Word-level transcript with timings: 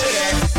today. 0.00 0.49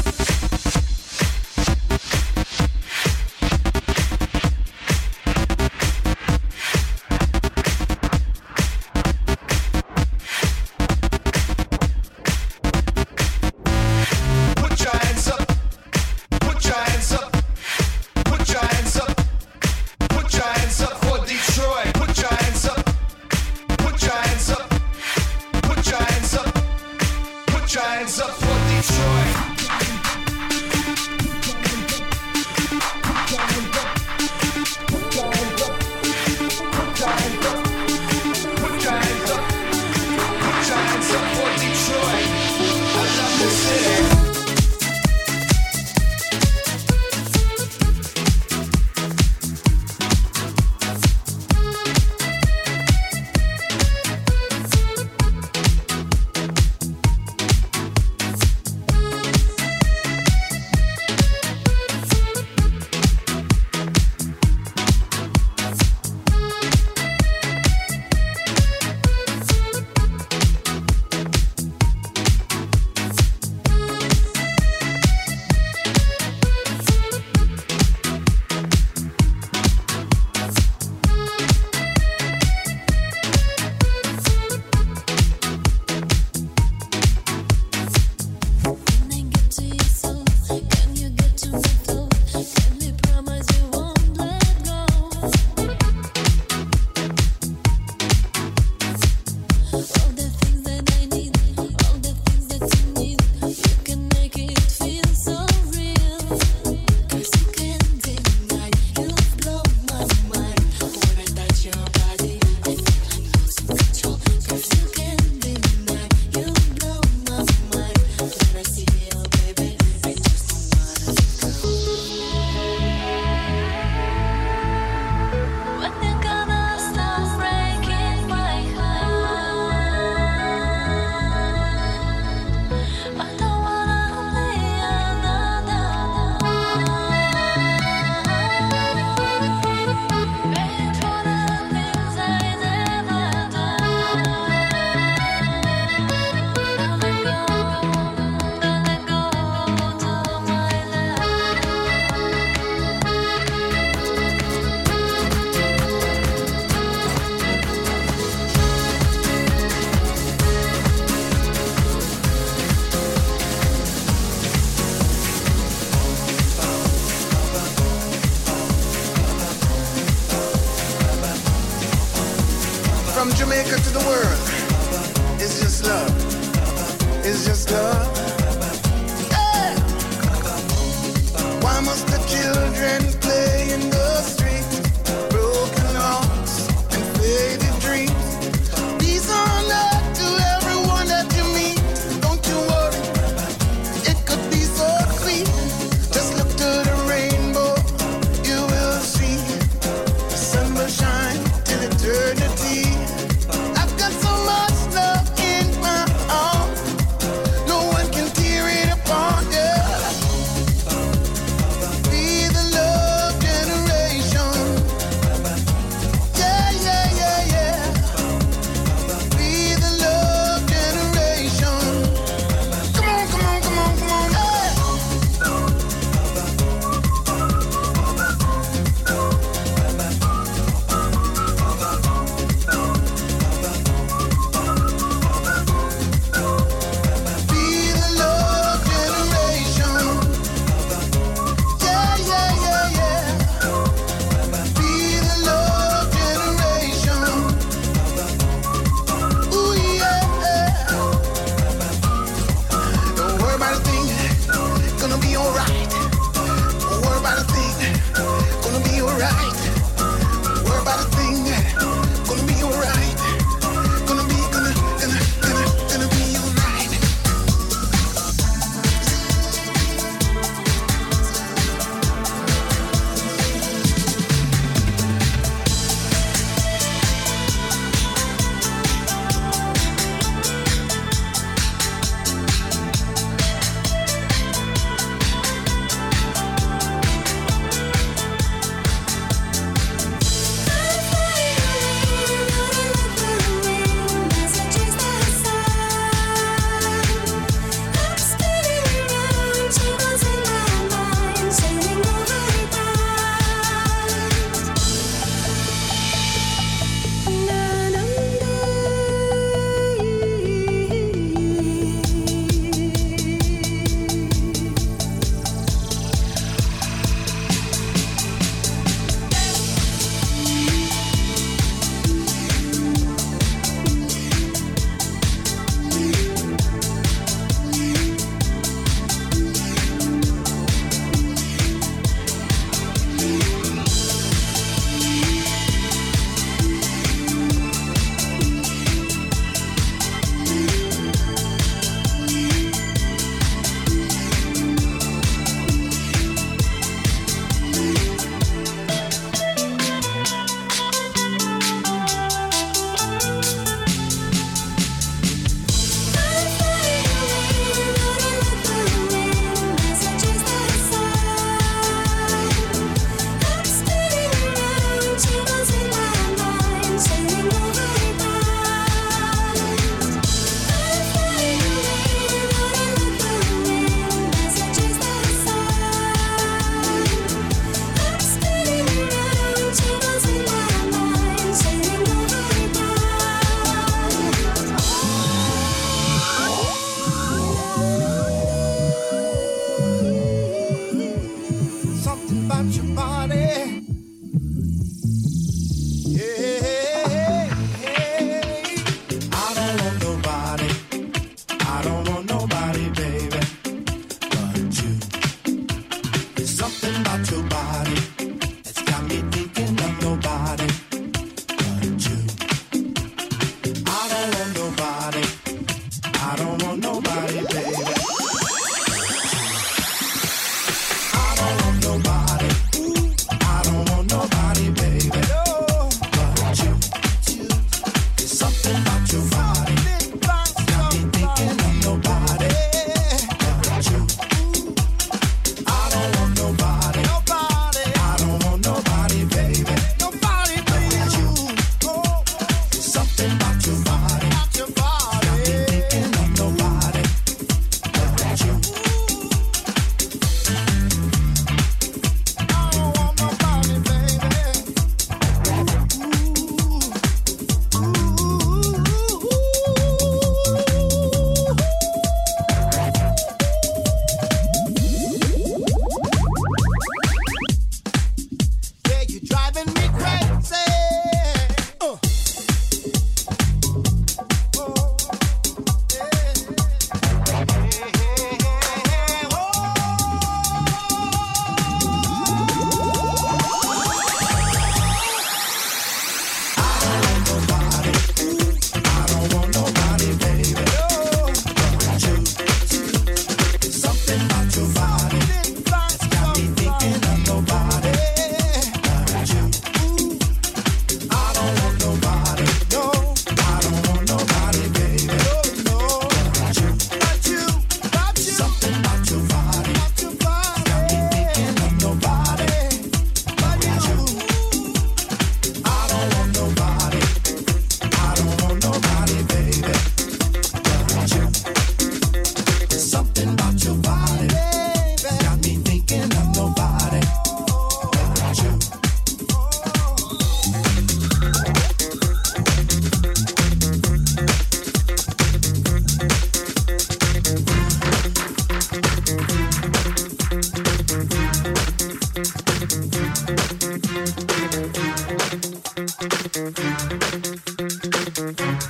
Música 547.32 548.61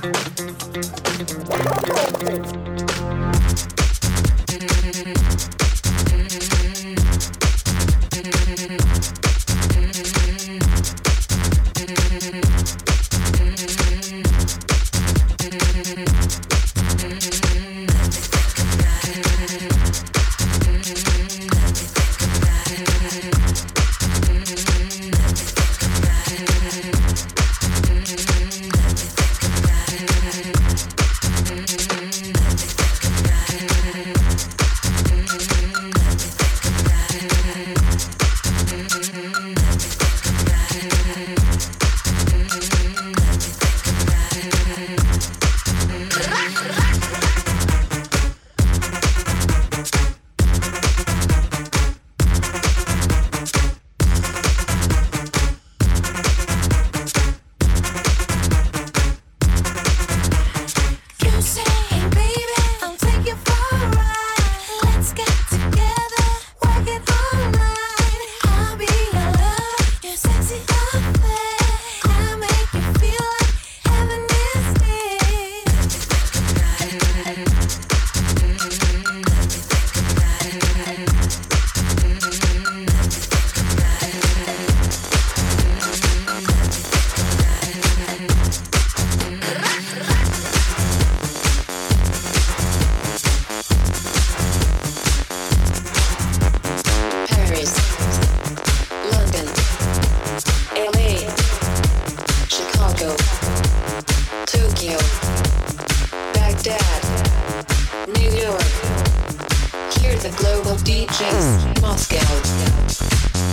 The 110.22 110.28
global 110.36 110.76
DJs. 110.76 111.82
Moscow, 111.82 112.22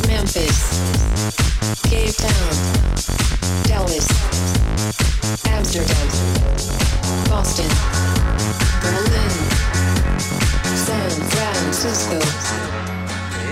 Memphis, 0.08 0.70
Cape 1.90 2.16
Town, 2.16 2.54
Dallas, 3.64 4.08
Amsterdam, 5.48 6.08
Boston, 7.28 7.72
Berlin, 8.84 9.32
San 10.78 11.10
Francisco. 11.10 12.20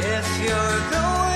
If 0.03 0.43
you're 0.43 0.91
going 0.91 1.26